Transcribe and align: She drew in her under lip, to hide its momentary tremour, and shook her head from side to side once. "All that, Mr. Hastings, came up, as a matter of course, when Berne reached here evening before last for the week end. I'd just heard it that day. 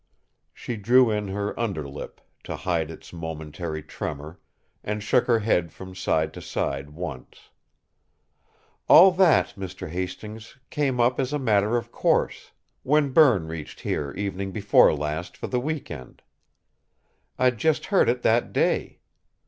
She 0.51 0.77
drew 0.77 1.11
in 1.11 1.27
her 1.27 1.53
under 1.59 1.87
lip, 1.87 2.21
to 2.45 2.55
hide 2.55 2.89
its 2.89 3.13
momentary 3.13 3.83
tremour, 3.83 4.39
and 4.83 5.03
shook 5.03 5.25
her 5.27 5.37
head 5.37 5.71
from 5.71 5.93
side 5.93 6.33
to 6.33 6.41
side 6.41 6.89
once. 6.89 7.51
"All 8.87 9.11
that, 9.11 9.49
Mr. 9.55 9.87
Hastings, 9.91 10.57
came 10.71 10.99
up, 10.99 11.19
as 11.19 11.33
a 11.33 11.37
matter 11.37 11.77
of 11.77 11.91
course, 11.91 12.51
when 12.81 13.11
Berne 13.13 13.45
reached 13.47 13.81
here 13.81 14.11
evening 14.17 14.51
before 14.51 14.91
last 14.91 15.37
for 15.37 15.45
the 15.45 15.59
week 15.59 15.91
end. 15.91 16.23
I'd 17.37 17.59
just 17.59 17.85
heard 17.85 18.09
it 18.09 18.23
that 18.23 18.51
day. 18.51 19.01